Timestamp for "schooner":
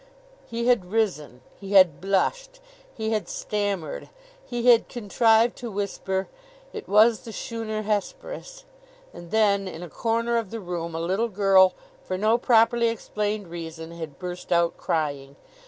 7.31-7.83